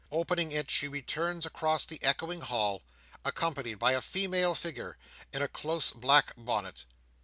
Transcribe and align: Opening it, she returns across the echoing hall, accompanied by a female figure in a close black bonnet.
Opening 0.11 0.51
it, 0.51 0.71
she 0.71 0.87
returns 0.87 1.45
across 1.45 1.85
the 1.85 2.01
echoing 2.01 2.41
hall, 2.41 2.81
accompanied 3.23 3.75
by 3.77 3.91
a 3.91 4.01
female 4.01 4.55
figure 4.55 4.97
in 5.31 5.43
a 5.43 5.47
close 5.47 5.91
black 5.91 6.33
bonnet. 6.35 6.85